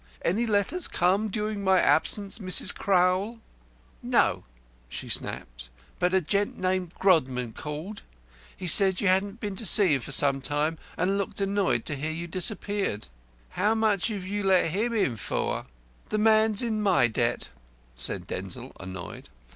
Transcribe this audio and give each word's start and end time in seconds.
Any 0.23 0.47
letters 0.47 0.87
come 0.87 1.27
during 1.27 1.63
my 1.63 1.79
absence, 1.79 2.39
Mrs. 2.39 2.73
Crowl?" 2.75 3.39
"No," 4.01 4.45
she 4.89 5.07
snapped. 5.07 5.69
"But 5.99 6.11
a 6.15 6.21
gent 6.21 6.57
named 6.57 6.95
Grodman 6.97 7.53
called. 7.53 8.01
He 8.57 8.65
said 8.65 8.99
you 8.99 9.07
hadn't 9.09 9.39
been 9.39 9.55
to 9.57 9.63
see 9.63 9.93
him 9.93 10.01
for 10.01 10.11
some 10.11 10.41
time, 10.41 10.79
and 10.97 11.19
looked 11.19 11.39
annoyed 11.39 11.85
to 11.85 11.95
hear 11.95 12.09
you'd 12.09 12.31
disappeared. 12.31 13.09
How 13.49 13.75
much 13.75 14.07
have 14.07 14.25
you 14.25 14.41
let 14.41 14.71
him 14.71 14.91
in 14.91 15.17
for?" 15.17 15.67
"The 16.09 16.17
man's 16.17 16.63
in 16.63 16.81
my 16.81 17.07
debt," 17.07 17.49
said 17.95 18.25
Denzil, 18.25 18.71
annoyed. 18.79 19.29